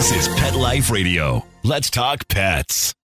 [0.00, 1.44] This is Pet Life Radio.
[1.62, 2.94] Let's talk pets.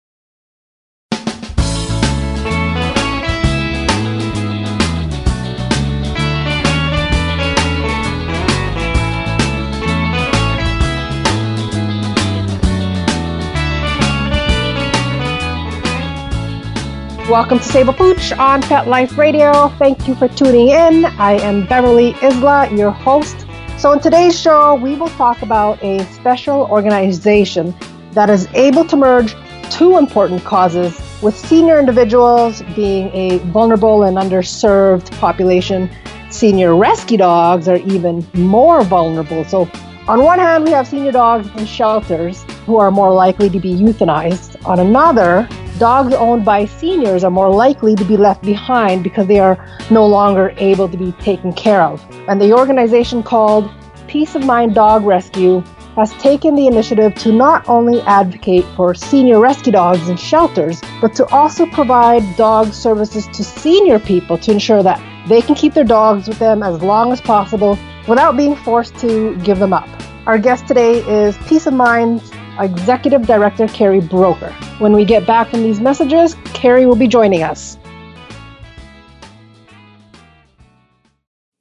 [17.28, 19.68] Welcome to Save a Pooch on Pet Life Radio.
[19.78, 21.04] Thank you for tuning in.
[21.04, 23.45] I am Beverly Isla, your host.
[23.78, 27.74] So, in today's show, we will talk about a special organization
[28.12, 29.34] that is able to merge
[29.70, 35.90] two important causes, with senior individuals being a vulnerable and underserved population.
[36.30, 39.44] Senior rescue dogs are even more vulnerable.
[39.44, 39.68] So,
[40.08, 43.74] on one hand, we have senior dogs in shelters who are more likely to be
[43.74, 44.56] euthanized.
[44.64, 45.46] On another,
[45.78, 49.56] dogs owned by seniors are more likely to be left behind because they are
[49.90, 52.04] no longer able to be taken care of.
[52.28, 53.70] And the organization called
[54.08, 55.62] Peace of Mind Dog Rescue
[55.96, 61.14] has taken the initiative to not only advocate for senior rescue dogs in shelters, but
[61.14, 65.84] to also provide dog services to senior people to ensure that they can keep their
[65.84, 69.88] dogs with them as long as possible without being forced to give them up.
[70.26, 74.52] Our guest today is Peace of Mind's Executive Director Carrie Brocker.
[74.80, 77.78] When we get back from these messages, Carrie will be joining us.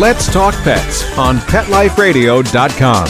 [0.00, 3.06] Let's Talk Pets on PetLifeRadio.com.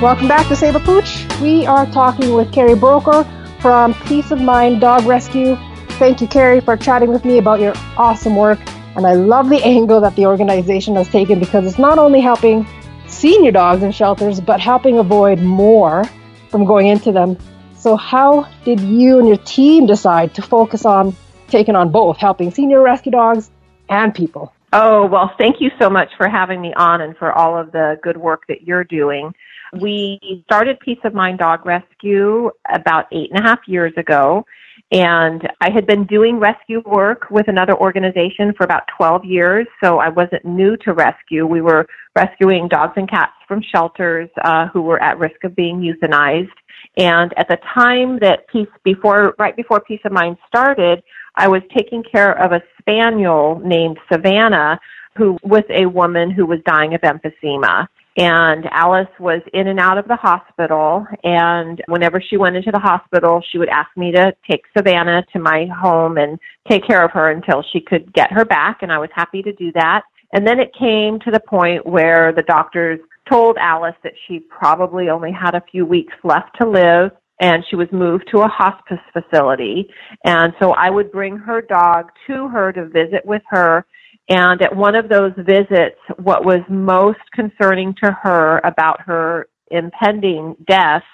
[0.00, 1.26] Welcome back to Save a Pooch.
[1.42, 3.26] We are talking with Carrie Brocker
[3.60, 5.58] from Peace of Mind Dog Rescue.
[5.98, 8.58] Thank you, Carrie, for chatting with me about your awesome work.
[8.96, 12.66] And I love the angle that the organization has taken because it's not only helping
[13.08, 16.04] senior dogs in shelters, but helping avoid more
[16.48, 17.36] from going into them.
[17.76, 21.14] So, how did you and your team decide to focus on
[21.48, 23.50] taking on both, helping senior rescue dogs
[23.88, 24.52] and people?
[24.72, 27.98] Oh, well, thank you so much for having me on and for all of the
[28.02, 29.32] good work that you're doing.
[29.72, 34.44] We started Peace of Mind Dog Rescue about eight and a half years ago.
[34.92, 39.98] And I had been doing rescue work with another organization for about 12 years, so
[39.98, 41.44] I wasn't new to rescue.
[41.44, 45.80] We were rescuing dogs and cats from shelters uh, who were at risk of being
[45.80, 46.52] euthanized.
[46.96, 51.02] And at the time that Peace before, right before Peace of Mind started,
[51.34, 54.78] I was taking care of a spaniel named Savannah,
[55.16, 57.88] who was a woman who was dying of emphysema.
[58.16, 61.06] And Alice was in and out of the hospital.
[61.22, 65.38] And whenever she went into the hospital, she would ask me to take Savannah to
[65.38, 66.38] my home and
[66.68, 68.78] take care of her until she could get her back.
[68.82, 70.02] And I was happy to do that.
[70.32, 73.00] And then it came to the point where the doctors
[73.30, 77.10] told Alice that she probably only had a few weeks left to live
[77.40, 79.88] and she was moved to a hospice facility.
[80.24, 83.84] And so I would bring her dog to her to visit with her
[84.28, 90.56] and at one of those visits, what was most concerning to her about her impending
[90.66, 91.04] death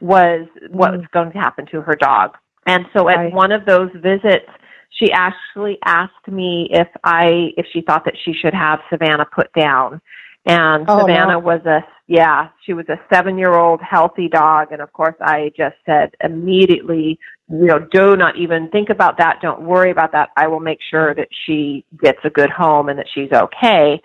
[0.00, 1.10] was what was mm.
[1.12, 2.36] going to happen to her dog.
[2.66, 3.32] And so at right.
[3.32, 4.48] one of those visits,
[4.90, 9.52] she actually asked me if I if she thought that she should have Savannah put
[9.52, 10.00] down.
[10.46, 11.38] And oh, Savannah no.
[11.38, 16.10] was a yeah, she was a 7-year-old healthy dog and of course I just said
[16.24, 17.18] immediately
[17.50, 19.40] you know, do not even think about that.
[19.42, 20.30] Don't worry about that.
[20.36, 24.00] I will make sure that she gets a good home and that she's okay.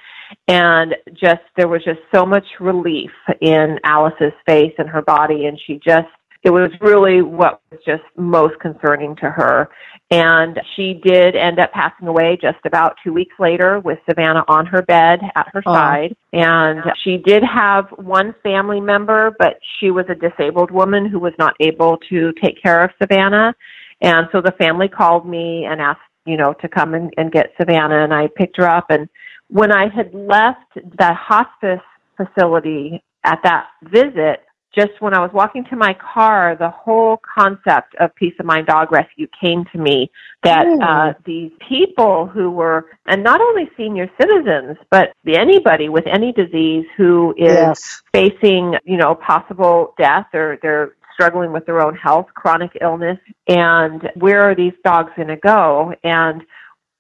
[0.48, 5.46] And just, there was just so much relief in Alice's face and her body.
[5.46, 6.08] And she just,
[6.46, 9.68] it was really what was just most concerning to her.
[10.12, 14.68] And she did end up passing away just about two weeks later with Savannah on
[14.68, 15.74] her bed at her oh.
[15.74, 16.16] side.
[16.34, 21.34] And she did have one family member, but she was a disabled woman who was
[21.40, 23.56] not able to take care of Savannah.
[24.02, 27.54] And so the family called me and asked, you know, to come and, and get
[27.60, 28.04] Savannah.
[28.04, 28.86] And I picked her up.
[28.92, 29.10] And
[29.48, 31.82] when I had left that hospice
[32.18, 34.44] facility at that visit,
[34.76, 38.68] just when I was walking to my car, the whole concept of Peace of Mind
[38.68, 40.12] Dog Rescue came to me
[40.44, 40.82] that mm.
[40.82, 46.86] uh, these people who were, and not only senior citizens, but anybody with any disease
[46.98, 48.02] who is yes.
[48.14, 53.18] facing, you know, possible death or they're struggling with their own health, chronic illness,
[53.48, 55.94] and where are these dogs going to go?
[56.04, 56.44] And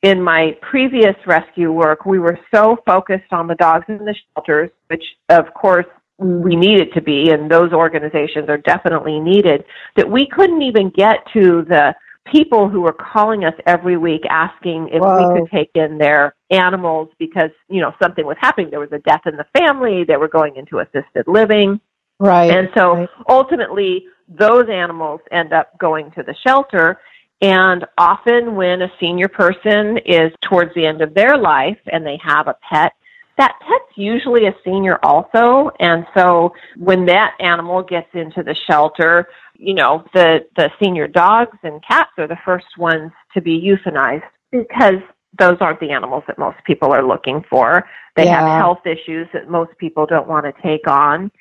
[0.01, 4.69] in my previous rescue work, we were so focused on the dogs in the shelters,
[4.87, 5.87] which of course
[6.17, 9.65] we needed to be, and those organizations are definitely needed,
[9.95, 11.93] that we couldn't even get to the
[12.31, 15.33] people who were calling us every week asking if Whoa.
[15.33, 18.69] we could take in their animals because, you know, something was happening.
[18.69, 21.79] There was a death in the family, they were going into assisted living.
[22.19, 22.49] Right.
[22.49, 23.09] And so right.
[23.29, 26.99] ultimately, those animals end up going to the shelter.
[27.41, 32.17] And often, when a senior person is towards the end of their life and they
[32.23, 32.93] have a pet,
[33.37, 35.71] that pet's usually a senior also.
[35.79, 39.27] And so, when that animal gets into the shelter,
[39.57, 44.23] you know, the, the senior dogs and cats are the first ones to be euthanized
[44.51, 45.01] because
[45.37, 47.85] those aren't the animals that most people are looking for.
[48.15, 48.39] They Yeah.
[48.41, 51.31] have health issues that most people don't want to take on.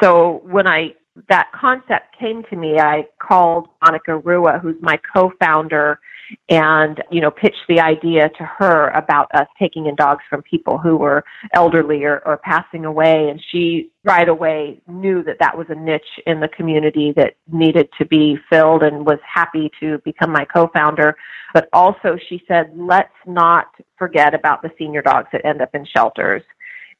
[0.00, 0.94] So when I
[1.28, 6.00] that concept came to me, I called Monica Rua, who's my co-founder,
[6.48, 10.78] and you know pitched the idea to her about us taking in dogs from people
[10.78, 11.22] who were
[11.52, 16.02] elderly or, or passing away, and she right away knew that that was a niche
[16.26, 21.14] in the community that needed to be filled, and was happy to become my co-founder.
[21.52, 23.66] But also, she said, let's not
[23.96, 26.42] forget about the senior dogs that end up in shelters.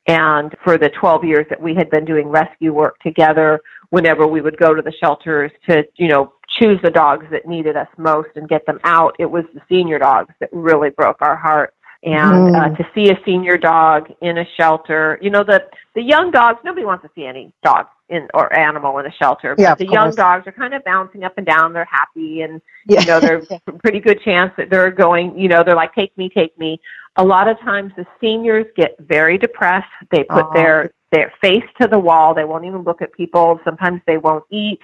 [0.06, 3.61] And for the 12 years that we had been doing rescue work together,
[3.91, 7.77] whenever we would go to the shelters to, you know, choose the dogs that needed
[7.77, 11.37] us most and get them out, it was the senior dogs that really broke our
[11.37, 11.75] hearts.
[12.03, 12.77] And uh, Mm.
[12.77, 15.65] to see a senior dog in a shelter, you know, the
[15.95, 19.55] the young dogs, nobody wants to see any dog in or animal in a shelter.
[19.56, 21.73] But Yeah, the young dogs are kind of bouncing up and down.
[21.73, 23.01] They're happy and Yeah.
[23.01, 26.17] you know, there's a pretty good chance that they're going, you know, they're like, take
[26.19, 26.81] me, take me.
[27.17, 29.89] A lot of times the seniors get very depressed.
[30.11, 30.53] They put Aw.
[30.55, 32.35] their, their face to the wall.
[32.35, 33.61] They won't even look at people.
[33.65, 34.81] Sometimes they won't eat.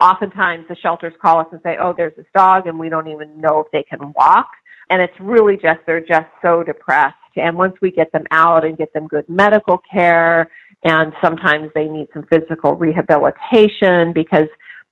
[0.00, 3.40] Oftentimes the shelters call us and say, oh, there's this dog and we don't even
[3.40, 4.48] know if they can walk.
[4.90, 7.16] And it's really just, they're just so depressed.
[7.36, 10.50] And once we get them out and get them good medical care,
[10.84, 14.48] and sometimes they need some physical rehabilitation because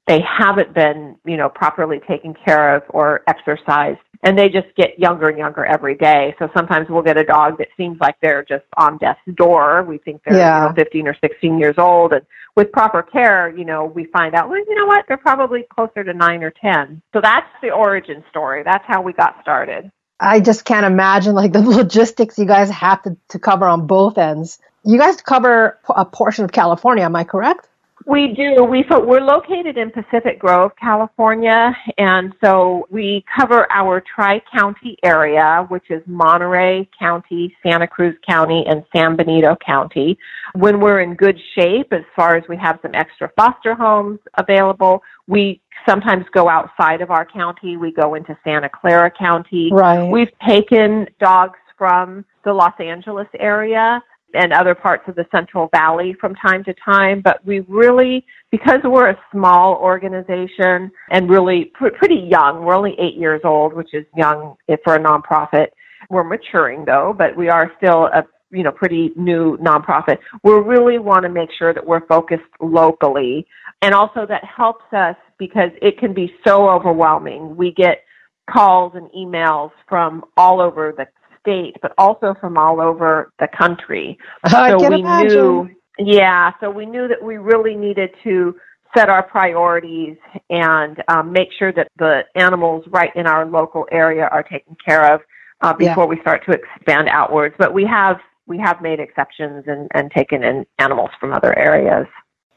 [0.07, 3.99] they haven't been, you know, properly taken care of or exercised.
[4.23, 6.35] And they just get younger and younger every day.
[6.39, 9.83] So sometimes we'll get a dog that seems like they're just on death's door.
[9.83, 10.63] We think they're Yeah.
[10.65, 12.13] you know, 15 or 16 years old.
[12.13, 15.07] And with proper care, you know, we find out, well, you know what?
[15.09, 17.01] They're probably closer to nine or 10.
[17.15, 18.63] So that's the origin story.
[18.63, 19.91] That's how we got started.
[20.21, 24.19] I just can't imagine like the logistics you guys have to, to cover on both
[24.19, 24.59] ends.
[24.85, 27.67] You guys cover a portion of California, am I correct?
[28.07, 28.65] We do.
[28.65, 35.67] We so we're located in Pacific Grove, California, and so we cover our tri-county area,
[35.69, 40.19] which is Monterey County, Santa Cruz County, and San Benito County.
[40.55, 45.03] When we're in good shape, as far as we have some extra foster homes available,
[45.27, 47.77] we sometimes go outside of our county.
[47.77, 49.71] We go into Santa Clara County.
[49.73, 50.03] Right.
[50.05, 54.03] We've taken dogs from the Los Angeles area
[54.35, 58.81] and other parts of the Central Valley from time to time, but we really, because
[58.85, 63.93] we're a small organization and really pr- pretty young, we're only eight years old, which
[63.93, 65.69] is young if for a nonprofit.
[66.09, 70.19] We're maturing though, but we are still a you know pretty new nonprofit.
[70.43, 73.47] We really want to make sure that we're focused locally,
[73.83, 77.57] and also that helps us because it can be so overwhelming.
[77.57, 78.03] We get
[78.51, 81.07] calls and emails from all over the
[81.41, 84.19] state, but also from all over the country.
[84.45, 85.29] I so we imagine.
[85.29, 88.55] knew, yeah, so we knew that we really needed to
[88.97, 90.17] set our priorities
[90.51, 95.15] and um, make sure that the animals right in our local area are taken care
[95.15, 95.21] of
[95.61, 95.91] uh, Yeah.
[95.91, 97.55] before we start to expand outwards.
[97.59, 102.07] But we have we have made exceptions and, and taken in animals from other areas.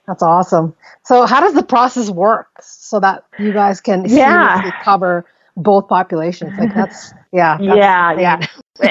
[0.08, 0.76] That's awesome.
[1.04, 4.72] So, how does the process work so that you guys can Yeah.
[4.84, 6.58] cover both populations?
[6.58, 8.20] Like that's yeah, that's yeah, insane.
[8.22, 8.40] yeah.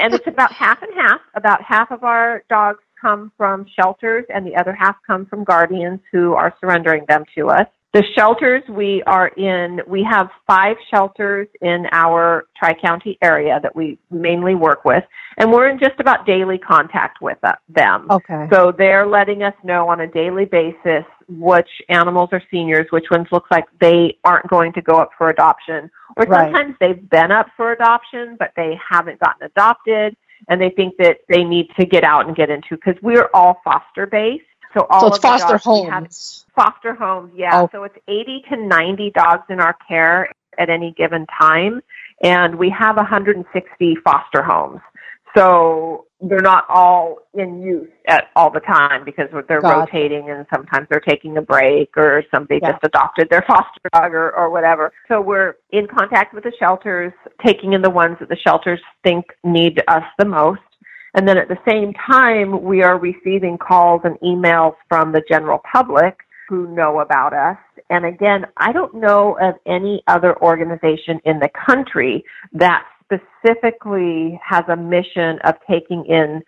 [0.00, 1.20] and it's about half and half.
[1.34, 6.00] About half of our dogs come from shelters, and the other half come from guardians
[6.12, 7.66] who are surrendering them to us.
[7.92, 13.76] The shelters we are in, we have five shelters in our Tri County area that
[13.76, 15.04] we mainly work with,
[15.36, 18.06] and we're in just about daily contact with uh, them.
[18.10, 18.48] Okay.
[18.50, 23.26] So they're letting us know on a daily basis which animals are seniors, which ones
[23.30, 26.46] look like they aren't going to go up for adoption, or Right.
[26.46, 30.16] sometimes they've been up for adoption, but they haven't gotten adopted,
[30.48, 33.60] and they think that they need to get out and get into because we're all
[33.62, 34.44] foster based.
[34.74, 36.46] So all so it's of foster dogs we have- homes.
[36.54, 37.62] foster homes, yeah.
[37.62, 37.68] Oh.
[37.72, 41.82] So it's 80 to 90 dogs in our care at any given time,
[42.22, 44.80] and we have 160 foster homes.
[45.34, 50.86] So they're not all in use at all the time because they're rotating and sometimes
[50.90, 52.72] they're taking a break or somebody Yeah.
[52.72, 54.92] just adopted their foster dog or, or whatever.
[55.08, 57.12] So we're in contact with the shelters,
[57.44, 60.60] taking in the ones that the shelters think need us the most.
[61.14, 65.60] And then at the same time, we are receiving calls and emails from the general
[65.70, 67.58] public who know about us.
[67.90, 74.64] And again, I don't know of any other organization in the country that specifically has
[74.68, 76.42] a mission of taking in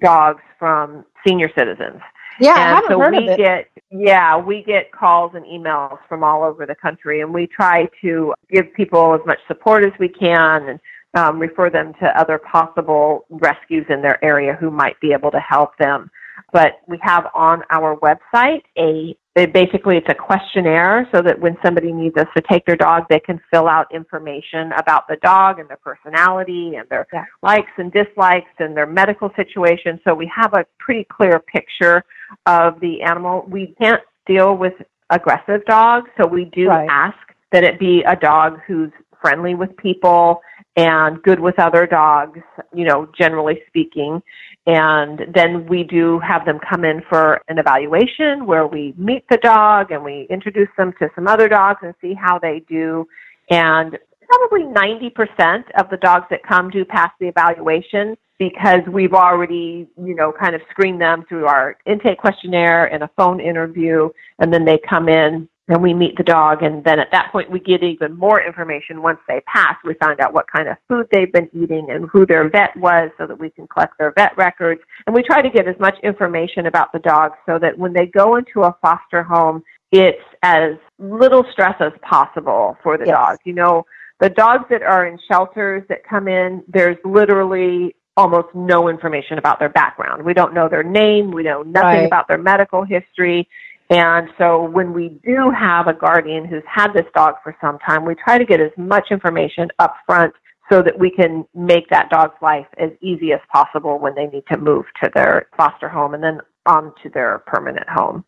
[0.00, 2.00] dogs from senior citizens.
[2.40, 3.38] Yeah, I haven't so heard we of it.
[3.38, 7.88] get yeah, we get calls and emails from all over the country and we try
[8.02, 10.80] to give people as much support as we can and
[11.16, 15.40] um, refer them to other possible rescues in their area who might be able to
[15.40, 16.10] help them.
[16.52, 21.58] But we have on our website a it basically it's a questionnaire so that when
[21.62, 25.58] somebody needs us to take their dog, they can fill out information about the dog
[25.58, 27.24] and their personality and their Yeah.
[27.42, 30.00] likes and dislikes and their medical situation.
[30.04, 32.02] So we have a pretty clear picture
[32.46, 33.44] of the animal.
[33.46, 34.72] We can't deal with
[35.10, 36.88] aggressive dogs, so we do Right.
[36.90, 37.18] ask
[37.52, 38.92] that it be a dog who's
[39.26, 40.40] friendly with people
[40.76, 42.38] and good with other dogs,
[42.72, 44.22] you know, generally speaking.
[44.66, 49.38] And then we do have them come in for an evaluation where we meet the
[49.38, 53.08] dog and we introduce them to some other dogs and see how they do.
[53.50, 59.88] And probably 90% of the dogs that come do pass the evaluation because we've already,
[59.96, 64.08] you know, kind of screened them through our intake questionnaire and a phone interview.
[64.38, 66.62] And then they come in and we meet the dog.
[66.62, 69.76] And then at that point, we get even more information once they pass.
[69.84, 73.10] We find out what kind of food they've been eating and who their vet was
[73.18, 74.80] so that we can collect their vet records.
[75.06, 78.06] And we try to get as much information about the dog so that when they
[78.06, 83.16] go into a foster home, it's as little stress as possible for the Yes.
[83.16, 83.38] dog.
[83.44, 83.86] You know,
[84.20, 89.58] the dogs that are in shelters that come in, there's literally almost no information about
[89.58, 90.24] their background.
[90.24, 92.06] We don't know their name, we know nothing Right.
[92.06, 93.46] about their medical history.
[93.88, 98.04] And so when we do have a guardian who's had this dog for some time,
[98.04, 100.34] we try to get as much information up front
[100.68, 104.42] so that we can make that dog's life as easy as possible when they need
[104.50, 108.24] to move to their foster home and then on to their permanent home.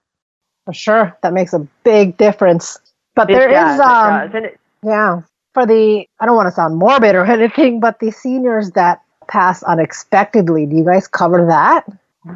[0.64, 1.18] For sure.
[1.22, 2.78] That makes a big difference.
[3.16, 4.44] But It there is, does, it um, does.
[4.44, 5.22] It, yeah,
[5.54, 9.64] for the, I don't want to sound morbid or anything, but the seniors that pass
[9.64, 11.84] unexpectedly, do you guys cover that?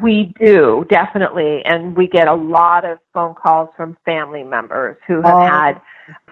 [0.01, 1.61] We do, definitely.
[1.65, 5.41] And we get a lot of phone calls from family members who have Oh.
[5.41, 5.81] had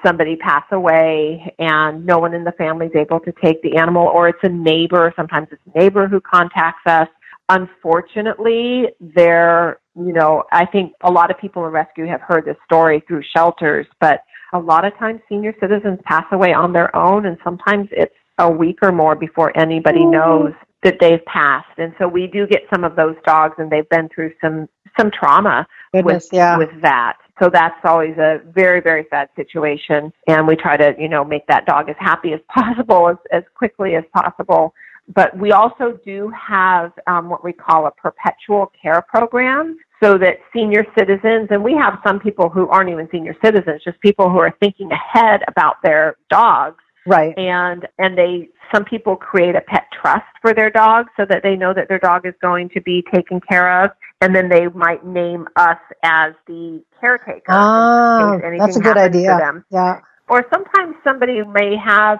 [0.05, 4.07] somebody pass away and no one in the family is able to take the animal,
[4.07, 5.13] or it's a neighbor.
[5.15, 7.07] Sometimes it's a neighbor who contacts us.
[7.49, 12.57] Unfortunately, there, you know, I think a lot of people in rescue have heard this
[12.65, 17.25] story through shelters, but a lot of times senior citizens pass away on their own,
[17.25, 20.11] and sometimes it's a week or more before anybody mm-hmm.
[20.11, 21.77] knows that they've passed.
[21.77, 24.67] And so we do get some of those dogs, and they've been through some
[24.99, 26.57] some trauma Goodness, with yeah.
[26.57, 27.17] with that.
[27.41, 31.47] So that's always a very very sad situation, and we try to you know make
[31.47, 34.73] that dog as happy as possible as as quickly as possible.
[35.13, 40.37] But we also do have um, what we call a perpetual care program, so that
[40.53, 44.39] senior citizens, and we have some people who aren't even senior citizens, just people who
[44.39, 47.37] are thinking ahead about their dogs Right.
[47.37, 51.55] and and they some people create a pet trust for their dog so that they
[51.55, 53.91] know that their dog is going to be taken care of
[54.21, 59.37] and then they might name us as the caretaker Ah, anything that's a good idea.
[59.37, 59.65] them.
[59.71, 59.99] Yeah.
[60.29, 62.19] or sometimes somebody may have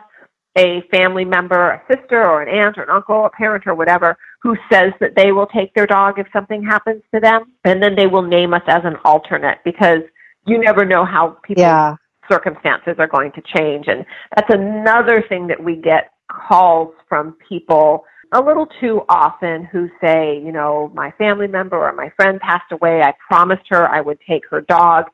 [0.58, 4.18] a family member a sister or an aunt or an uncle a parent or whatever
[4.42, 7.96] who says that they will take their dog if something happens to them and then
[7.96, 10.00] they will name us as an alternate because
[10.48, 11.96] you never know how people Yeah.
[12.32, 13.86] Circumstances are going to change.
[13.88, 19.90] And that's another thing that we get calls from people a little too often who
[20.04, 23.02] say, you know, my family member or my friend passed away.
[23.02, 25.06] I promised her I would take her dog,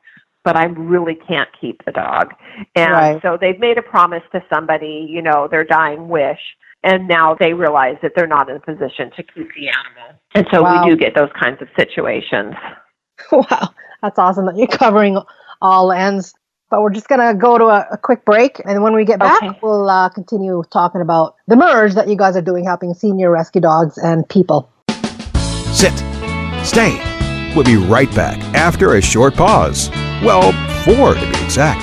[0.44, 2.32] but I really can't keep the dog.
[2.76, 3.22] And Right.
[3.22, 6.38] so they've made a promise to somebody, you know, their dying wish.
[6.84, 10.20] And now they realize that they're not in a position to keep the animal.
[10.36, 10.84] And so Wow.
[10.84, 12.54] we do get those kinds of situations.
[13.32, 13.74] Wow.
[14.02, 15.18] That's awesome that you're covering
[15.60, 16.34] all ends.
[16.70, 18.60] But we're just going to go to a, a quick break.
[18.66, 19.58] And when we get back, Okay.
[19.62, 23.60] we'll uh, continue talking about the merge that you guys are doing, helping senior rescue
[23.62, 24.68] dogs and people.
[25.72, 25.96] Sit.
[26.64, 27.00] Stay.
[27.54, 29.88] We'll be right back after a short pause.
[30.22, 30.52] Well,
[30.84, 31.80] four to be exact.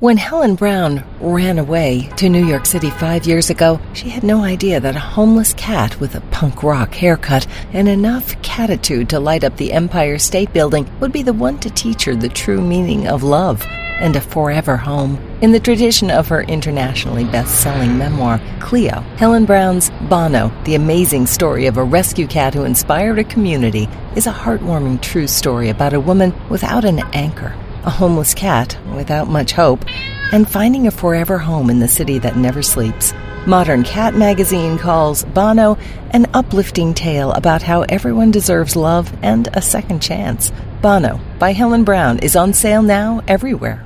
[0.00, 4.44] When Helen Brown ran away to New York City five years ago, she had no
[4.44, 9.42] idea that a homeless cat with a punk rock haircut and enough catitude to light
[9.42, 13.08] up the Empire State Building would be the one to teach her the true meaning
[13.08, 13.66] of love.
[14.00, 15.18] and a forever home.
[15.42, 21.26] In the tradition of her internationally best selling memoir, Cleo, Helen Brown's Bono, the amazing
[21.26, 25.94] story of a rescue cat who inspired a community, is a heartwarming true story about
[25.94, 27.52] a woman without an anchor,
[27.84, 29.84] a homeless cat without much hope,
[30.32, 33.12] and finding a forever home in the city that never sleeps.
[33.46, 35.78] Modern Cat magazine calls Bono
[36.10, 40.52] an uplifting tale about how everyone deserves love and a second chance.
[40.82, 43.82] Bono by Helen Brown is on sale now everywhere.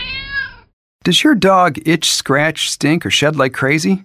[1.04, 4.04] Does your dog itch, scratch, stink, or shed like crazy?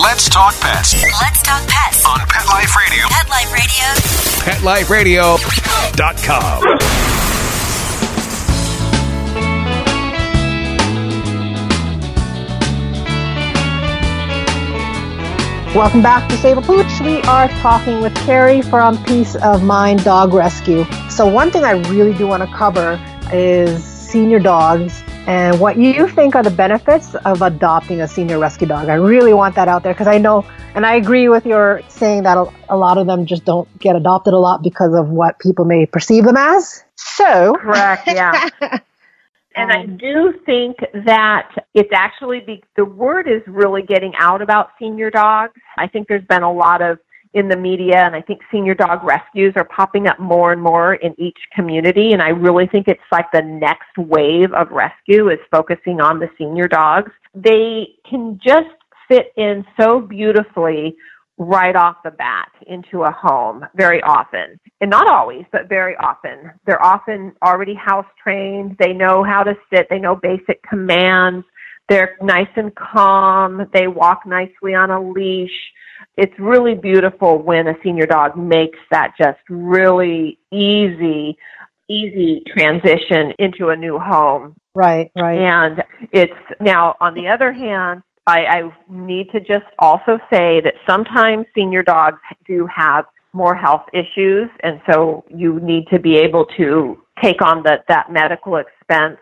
[0.00, 3.04] Let's talk pets Let's talk pets on Pet Life Radio.
[3.10, 3.28] Pet
[4.64, 5.36] Life Radio.
[5.36, 6.62] PetLifeRadio.com.
[15.74, 17.00] Welcome back to Save a Pooch.
[17.02, 20.86] We are talking with Carrie from Peace of Mind Dog Rescue.
[21.10, 22.98] So one thing I really do want to cover
[23.30, 28.66] is senior dogs and what you think are the benefits of adopting a senior rescue
[28.66, 28.88] dog.
[28.88, 32.24] I really want that out there because I know, and I agree with your saying
[32.24, 32.36] that
[32.68, 35.86] a, lot of them just don't get adopted a lot because of what people may
[35.86, 36.84] perceive them as.
[36.96, 38.48] So, Correct, yeah.
[39.54, 44.40] And I um, do think that it's actually be, the word is really getting out
[44.40, 45.52] about senior dogs.
[45.76, 46.98] I think there's been a lot of
[47.34, 50.94] in the media, and I think senior dog rescues are popping up more and more
[50.94, 52.12] in each community.
[52.12, 56.28] And I really think it's like the next wave of rescue is focusing on the
[56.36, 57.10] senior dogs.
[57.34, 58.68] They can just
[59.08, 60.96] fit in so beautifully
[61.38, 64.60] right off the bat into a home very often.
[64.80, 66.52] And not always, but very often.
[66.66, 68.76] They're often already house trained.
[68.78, 69.86] They know how to sit.
[69.88, 71.44] They know basic commands.
[71.92, 73.68] They're nice and calm.
[73.74, 75.50] They walk nicely on a leash.
[76.16, 81.36] It's really beautiful when a senior dog makes that just really easy,
[81.90, 84.56] easy transition into a new home.
[84.74, 85.38] right, right.
[85.38, 90.72] And it's now, on the other hand, I, I need to just also say that
[90.86, 96.46] sometimes senior dogs do have more health issues, and so you need to be able
[96.56, 99.18] to take on the, that medical expense.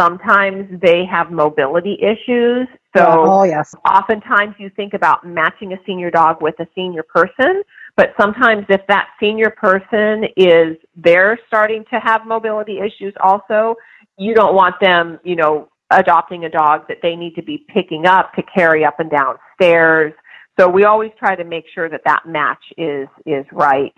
[0.00, 3.74] Sometimes they have mobility issues, so oh, yes.
[3.86, 7.62] oftentimes you think about matching a senior dog with a senior person,
[7.96, 13.74] but sometimes if that senior person is they're starting to have mobility issues also,
[14.16, 18.06] you don't want them, you know, adopting a dog that they need to be picking
[18.06, 20.14] up to carry up and down stairs.
[20.58, 23.94] So we always try to make sure that that match is is right.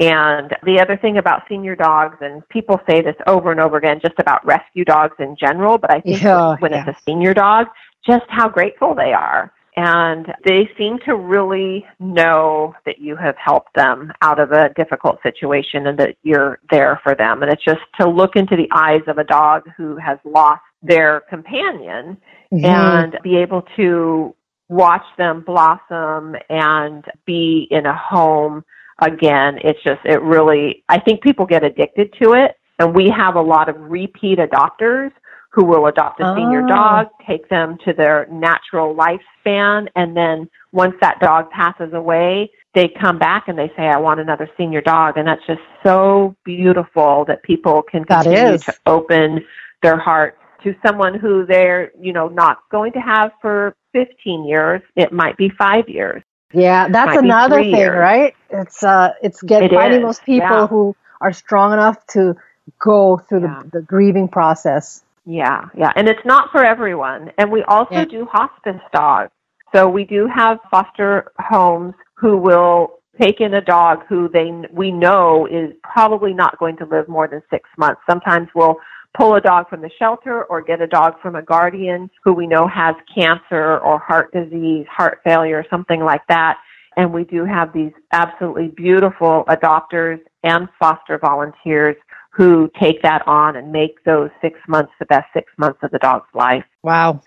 [0.00, 4.00] And the other thing about senior dogs, and people say this over and over again,
[4.00, 6.84] just about rescue dogs in general, but I think Yeah, when yeah.
[6.88, 7.68] it's a senior dog,
[8.04, 9.52] just how grateful they are.
[9.76, 15.20] And they seem to really know that you have helped them out of a difficult
[15.22, 17.42] situation and that you're there for them.
[17.42, 21.20] And it's just to look into the eyes of a dog who has lost their
[21.28, 22.16] companion
[22.52, 22.64] Mhm.
[22.64, 24.34] and be able to
[24.68, 28.64] watch them blossom and be in a home
[29.00, 29.58] again.
[29.62, 32.52] It's just, it really, I think people get addicted to it.
[32.78, 35.10] And we have a lot of repeat adopters
[35.50, 36.68] who will adopt a senior Oh.
[36.68, 42.88] dog, take them to their natural lifespan, and then once that dog passes away, they
[43.00, 45.16] come back and they say, I want another senior dog.
[45.16, 49.44] And that's just so beautiful that people can continue to open
[49.80, 54.82] their hearts to someone who they're, you know, not going to have for 15 years.
[54.96, 56.24] It might be five years.
[56.52, 57.96] Yeah, that's another thing, years.
[57.96, 58.34] right?
[58.50, 60.66] It's uh, it's getting It finding is, those people yeah.
[60.66, 62.36] who are strong enough to
[62.80, 63.62] go through Yeah.
[63.64, 65.04] the, the grieving process.
[65.26, 65.92] Yeah, yeah.
[65.96, 67.32] And it's not for everyone.
[67.38, 68.04] And we also Yeah.
[68.04, 69.30] do hospice dogs.
[69.74, 74.90] So we do have foster homes who will take in a dog who they we
[74.90, 78.00] know is probably not going to live more than 6 months.
[78.08, 78.76] Sometimes we'll
[79.14, 82.46] pull a dog from the shelter or get a dog from a guardian who we
[82.46, 86.58] know has cancer or heart disease, heart failure, something like that.
[86.96, 91.96] And we do have these absolutely beautiful adopters and foster volunteers
[92.30, 95.98] who take that on and make those six months the best six months of the
[95.98, 96.64] dog's life.
[96.82, 97.22] Wow.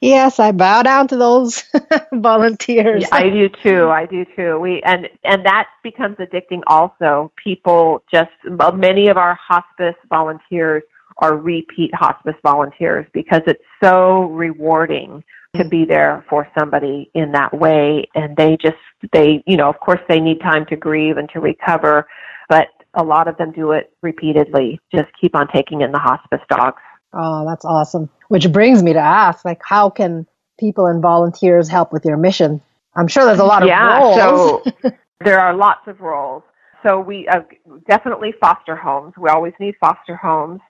[0.00, 1.64] Yes, I bow down to those
[2.12, 3.04] volunteers.
[3.10, 3.88] I do too.
[3.88, 4.60] I do too.
[4.60, 6.60] We and and that becomes addicting.
[6.68, 8.30] Also, people just
[8.74, 10.84] many of our hospice volunteers
[11.18, 15.22] are repeat hospice volunteers because it's so rewarding
[15.54, 18.08] to be there for somebody in that way.
[18.14, 18.76] And they just
[19.12, 22.06] they you know of course they need time to grieve and to recover
[22.48, 24.78] but a lot of them do it repeatedly.
[24.94, 26.82] Just keep on taking in the hospice dogs.
[27.12, 28.08] Oh that's awesome.
[28.28, 30.26] Which brings me to ask like how can
[30.58, 32.60] people and volunteers help with your mission?
[32.94, 34.16] I'm sure there's a lot of yeah, roles.
[34.16, 34.90] so
[35.24, 36.42] there are lots of roles.
[36.82, 37.40] So we uh,
[37.88, 39.14] definitely foster homes.
[39.16, 40.60] We always need foster homes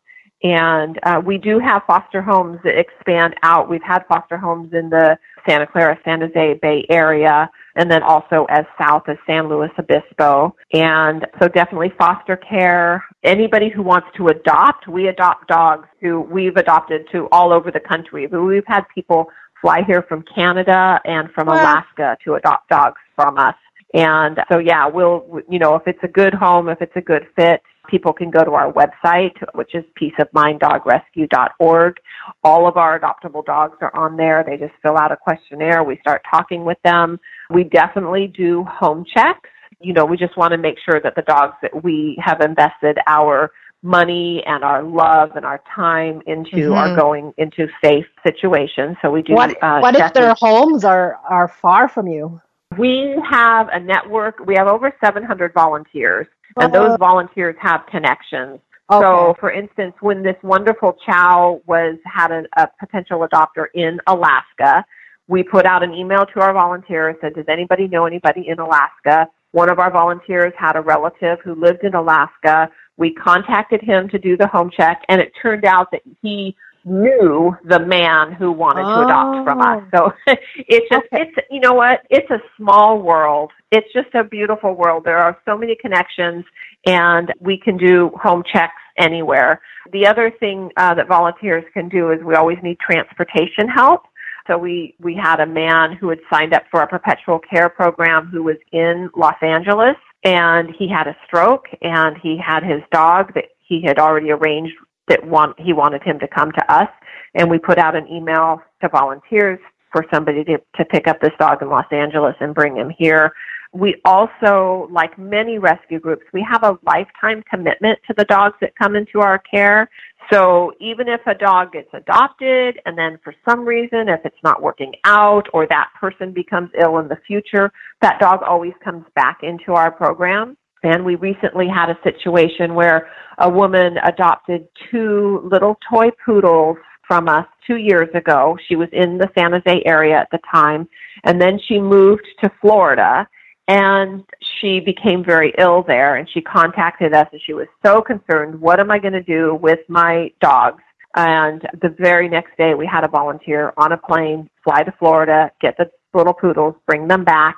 [0.42, 3.68] and uh, we do have foster homes that expand out.
[3.68, 8.46] We've had foster homes in the Santa Clara, San Jose Bay area, and then also
[8.48, 10.54] as south as San Luis Obispo.
[10.72, 13.04] And so definitely foster care.
[13.22, 17.80] Anybody who wants to adopt, we adopt dogs who we've adopted to all over the
[17.80, 18.26] country.
[18.26, 23.38] But we've had people fly here from Canada and from Alaska to adopt dogs from
[23.38, 23.54] us.
[23.94, 27.26] And so, yeah, we'll, you know, if it's a good home, if it's a good
[27.36, 31.96] fit, people can go to our website, which is peaceofminddogrescue.org.
[32.44, 34.44] All of our adoptable dogs are on there.
[34.46, 35.82] They just fill out a questionnaire.
[35.82, 37.18] We start talking with them.
[37.50, 39.50] We definitely do home checks.
[39.80, 42.98] You know, we just want to make sure that the dogs that we have invested
[43.06, 43.50] our
[43.82, 46.72] money and our love and our time into mm-hmm.
[46.72, 48.96] are going into safe situations.
[49.02, 49.34] So we do.
[49.34, 52.40] What, uh, what if their homes are are far from you?
[52.78, 54.38] We have a network.
[54.46, 56.88] We have over 700 volunteers, and oh.
[56.88, 58.60] those volunteers have connections.
[58.90, 59.00] Okay.
[59.00, 64.84] So, for instance, when this wonderful chow was had a, a potential adopter in Alaska,
[65.28, 68.58] we put out an email to our volunteers and said, "Does anybody know anybody in
[68.58, 72.70] Alaska?" One of our volunteers had a relative who lived in Alaska.
[72.96, 77.56] We contacted him to do the home check, and it turned out that he knew
[77.64, 78.96] the man who wanted oh.
[78.96, 79.82] to adopt from us.
[79.94, 80.12] So
[80.56, 81.22] it's just okay.
[81.22, 82.00] it's you know what?
[82.10, 83.52] It's a small world.
[83.70, 85.04] It's just a beautiful world.
[85.04, 86.44] There are so many connections
[86.86, 89.60] and we can do home checks anywhere.
[89.92, 94.02] The other thing uh, that volunteers can do is we always need transportation help.
[94.48, 98.26] So we, we had a man who had signed up for a perpetual care program
[98.26, 103.34] who was in Los Angeles and he had a stroke and he had his dog
[103.34, 104.74] that he had already arranged
[105.12, 106.88] that want he wanted him to come to us,
[107.34, 109.58] and we put out an email to volunteers
[109.92, 113.32] for somebody to, to pick up this dog in Los Angeles and bring him here.
[113.74, 118.74] We also, like many rescue groups, we have a lifetime commitment to the dogs that
[118.76, 119.88] come into our care.
[120.30, 124.62] So even if a dog gets adopted and then for some reason, if it's not
[124.62, 127.70] working out or that person becomes ill in the future,
[128.00, 130.56] that dog always comes back into our program.
[130.82, 137.28] And we recently had a situation where a woman adopted two little toy poodles from
[137.28, 138.56] us two years ago.
[138.68, 140.88] She was in the San Jose area at the time,
[141.24, 143.26] and then she moved to Florida
[143.68, 144.24] and
[144.60, 146.16] she became very ill there.
[146.16, 149.54] And she contacted us and she was so concerned what am i going to do
[149.54, 150.82] with my dogs?
[151.14, 155.50] And the very next day we had a volunteer on a plane fly to florida
[155.60, 157.56] get the little poodles bring them back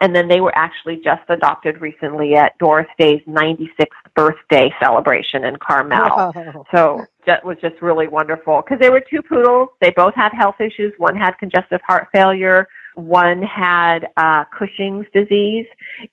[0.00, 5.56] and then they were actually just adopted recently at Doris Day's 96th birthday celebration in
[5.56, 6.32] Carmel.
[6.34, 6.64] Oh.
[6.72, 9.68] So that was just really wonderful because they were two poodles.
[9.80, 10.92] They both had health issues.
[10.98, 12.66] One had congestive heart failure.
[12.94, 15.66] One had uh, Cushing's disease,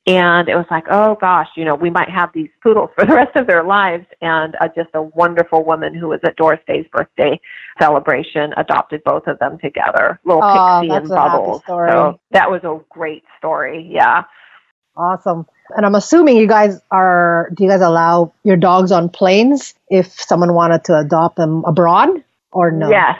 [0.07, 3.13] and it was like, oh gosh, you know, we might have these poodles for the
[3.13, 4.05] rest of their lives.
[4.21, 7.39] And uh, just a wonderful woman who was at Doris Day's birthday
[7.79, 11.61] celebration adopted both of them together, little oh, Pixie and Bubbles.
[11.67, 13.89] So that was a great story.
[13.91, 14.23] Yeah.
[14.95, 15.45] Awesome.
[15.75, 20.07] And I'm assuming you guys are, do you guys allow your dogs on planes if
[20.19, 22.09] someone wanted to adopt them abroad
[22.51, 22.89] or no?
[22.89, 23.17] Yes.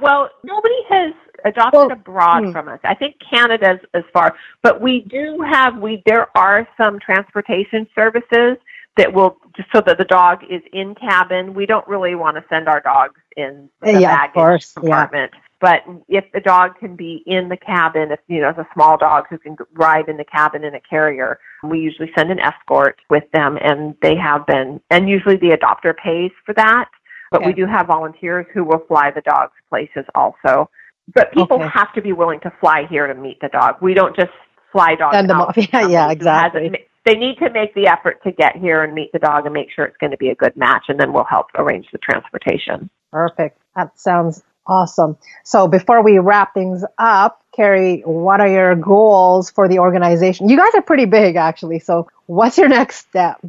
[0.00, 1.12] Well, nobody has
[1.44, 2.52] adopted well, abroad hmm.
[2.52, 2.80] from us.
[2.84, 8.56] I think Canada's as far, but we do have we there are some transportation services
[8.96, 11.54] that will just so that the dog is in cabin.
[11.54, 15.32] We don't really want to send our dogs in the yeah, baggage compartment.
[15.34, 15.40] Yeah.
[15.60, 18.96] But if the dog can be in the cabin, if you know it's a small
[18.96, 22.98] dog who can ride in the cabin in a carrier, we usually send an escort
[23.10, 26.88] with them, and they have been, and usually the adopter pays for that.
[27.30, 27.48] But okay.
[27.48, 30.70] we do have volunteers who will fly the dogs places also.
[31.14, 31.68] But people okay.
[31.72, 33.76] have to be willing to fly here to meet the dog.
[33.80, 34.30] We don't just
[34.72, 35.16] fly dogs.
[35.16, 35.56] Send them off.
[35.72, 36.86] Yeah, yeah, exactly.
[37.06, 39.68] They need to make the effort to get here and meet the dog and make
[39.74, 42.90] sure it's going to be a good match, and then we'll help arrange the transportation.
[43.10, 43.58] Perfect.
[43.74, 45.16] That sounds awesome.
[45.44, 50.48] So before we wrap things up, Carrie, what are your goals for the organization?
[50.48, 51.80] You guys are pretty big, actually.
[51.80, 53.44] So what's your next step?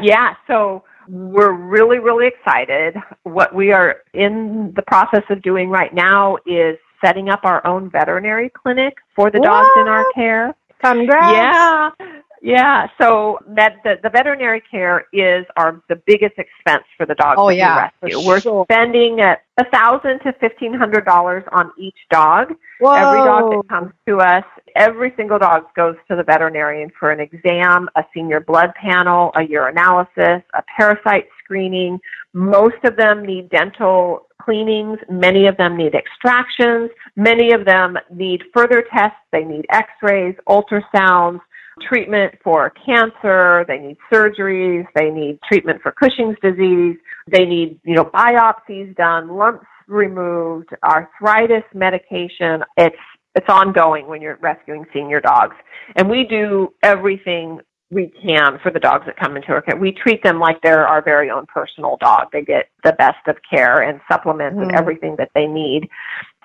[0.00, 0.34] Yeah.
[0.46, 2.96] So we're really, really excited.
[3.24, 7.90] What we are in the process of doing right now is setting up our own
[7.90, 9.46] veterinary clinic for the what?
[9.46, 10.54] dogs in our care.
[10.82, 11.96] Congrats.
[12.00, 12.20] Yeah.
[12.44, 17.36] Yeah, so that the, the veterinary care is our the biggest expense for the dogs
[17.38, 18.28] oh, that yeah, we rescue.
[18.28, 18.66] We're sure.
[18.70, 19.38] spending a
[19.72, 22.52] thousand to fifteen hundred dollars on each dog.
[22.80, 22.92] Whoa.
[22.92, 24.44] Every dog that comes to us,
[24.76, 29.40] every single dog goes to the veterinarian for an exam, a senior blood panel, a
[29.40, 31.98] urinalysis, a parasite screening.
[32.34, 34.98] Most of them need dental cleanings.
[35.08, 36.90] Many of them need extractions.
[37.16, 39.16] Many of them need further tests.
[39.32, 41.40] They need x-rays, ultrasounds,
[41.82, 46.96] treatment for cancer, they need surgeries, they need treatment for Cushing's disease,
[47.30, 52.62] they need, you know, biopsies done, lumps removed, arthritis medication.
[52.76, 52.96] It's
[53.34, 55.56] it's ongoing when you're rescuing senior dogs.
[55.96, 57.58] And we do everything
[57.90, 59.76] we can for the dogs that come into our care.
[59.76, 62.28] We treat them like they're our very own personal dog.
[62.32, 64.62] They get the best of care and supplements mm.
[64.62, 65.88] and everything that they need.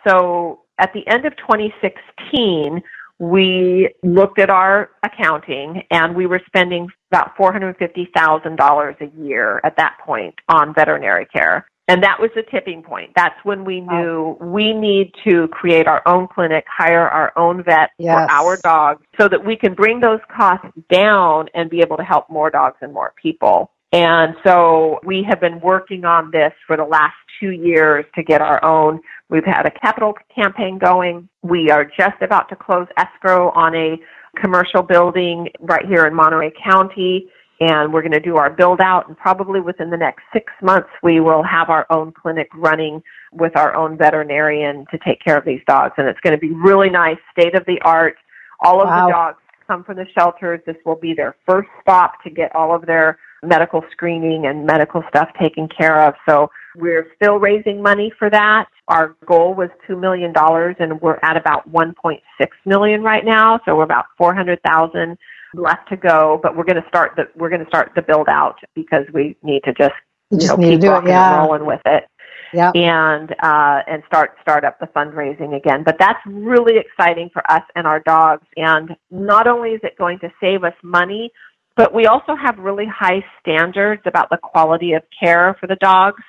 [0.07, 2.81] So at the end of 2016,
[3.19, 9.97] we looked at our accounting and we were spending about $450,000 a year at that
[10.05, 11.67] point on veterinary care.
[11.89, 13.11] And that was the tipping point.
[13.15, 17.89] That's when we knew we need to create our own clinic, hire our own vet
[17.97, 18.13] yes.
[18.13, 22.03] for our dogs so that we can bring those costs down and be able to
[22.03, 23.71] help more dogs and more people.
[23.91, 28.41] And so we have been working on this for the last two years to get
[28.41, 28.99] our own.
[29.29, 31.27] We've had a capital campaign going.
[31.41, 33.97] We are just about to close escrow on a
[34.39, 37.29] commercial building right here in Monterey County.
[37.61, 40.87] And we're going to do our build out and probably within the next six months
[41.03, 45.45] we will have our own clinic running with our own veterinarian to take care of
[45.45, 45.93] these dogs.
[45.97, 48.15] And it's going to be really nice, state of the art.
[48.61, 49.07] All of wow.
[49.07, 50.61] the dogs come from the shelters.
[50.65, 55.03] This will be their first stop to get all of their medical screening and medical
[55.09, 56.13] stuff taken care of.
[56.27, 58.67] So we're still raising money for that.
[58.87, 60.33] Our goal was $2 million
[60.79, 62.19] and we're at about 1.6
[62.65, 63.59] million right now.
[63.65, 65.17] So we're about 400,000
[65.53, 68.27] left to go, but we're going to start the, we're going to start the build
[68.29, 69.93] out because we need to just,
[70.29, 71.39] you, you just know, need keep to do rocking it, yeah.
[71.39, 72.05] and rolling with it.
[72.51, 72.71] Yeah.
[72.73, 75.83] And uh, and start start up the fundraising again.
[75.83, 78.47] But that's really exciting for us and our dogs.
[78.57, 81.31] And not only is it going to save us money,
[81.79, 86.21] but we also have really high standards about the quality of care for the dogs.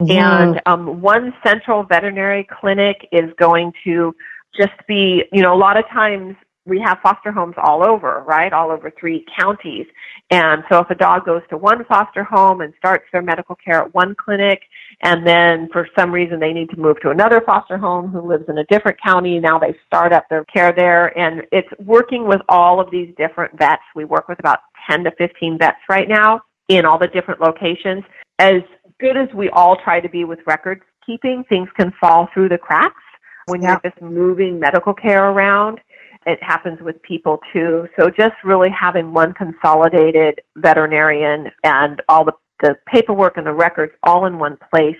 [0.00, 4.14] And um, one central veterinary clinic is going to
[4.54, 6.36] just be, you know, a lot of times
[6.68, 8.52] we have foster homes all over, right?
[8.52, 9.86] All over three counties.
[10.30, 13.80] And so if a dog goes to one foster home and starts their medical care
[13.80, 14.60] at one clinic,
[15.02, 18.44] and then for some reason they need to move to another foster home who lives
[18.48, 21.18] in a different county, now they start up their care there.
[21.18, 23.82] And it's working with all of these different vets.
[23.96, 24.58] We work with about
[24.90, 28.04] 10 to 15 vets right now in all the different locations.
[28.38, 28.62] As
[29.00, 32.58] good as we all try to be with record keeping, things can fall through the
[32.58, 33.02] cracks
[33.46, 33.78] when Yeah.
[33.82, 35.80] you're just moving medical care around.
[36.26, 37.88] It happens with people too.
[37.98, 43.92] So just really having one consolidated veterinarian and all the, the paperwork and the records
[44.02, 44.96] all in one place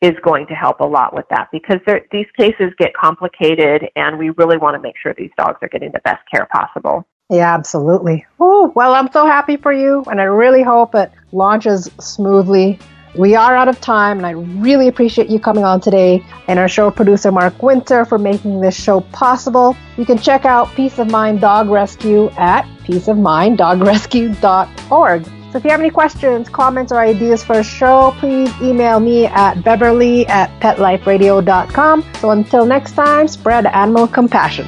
[0.00, 4.18] is going to help a lot with that because there- these cases get complicated and
[4.18, 7.06] we really want to make sure these dogs are getting the best care possible.
[7.30, 8.26] Yeah, absolutely.
[8.38, 12.78] Oh, well, I'm so happy for you, and I really hope it launches smoothly.
[13.16, 16.68] We are out of time, and I really appreciate you coming on today, and our
[16.68, 19.76] show producer, Mark Winter, for making this show possible.
[19.96, 25.24] You can check out Peace of Mind Dog Rescue at peaceofminddogrescue.org.
[25.24, 29.26] So if you have any questions, comments, or ideas for a show, please email me
[29.26, 32.04] at beverly at petliferadio.com.
[32.20, 34.66] So until next time, spread animal compassion.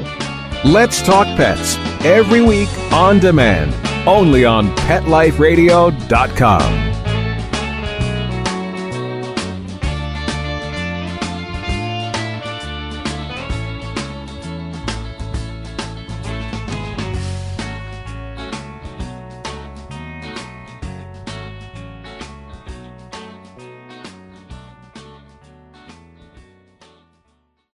[0.64, 3.74] Let's Talk Pets every week on demand,
[4.06, 6.85] only on PetLifeRadio.com.